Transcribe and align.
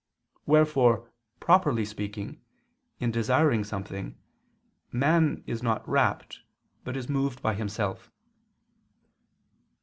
Wherefore, 0.47 1.11
properly 1.39 1.85
speaking, 1.85 2.41
in 2.99 3.11
desiring 3.11 3.63
something, 3.63 4.17
a 4.91 4.95
man 4.97 5.43
is 5.45 5.61
not 5.61 5.87
rapt, 5.87 6.39
but 6.83 6.97
is 6.97 7.07
moved 7.07 7.43
by 7.43 7.53
himself. 7.53 8.09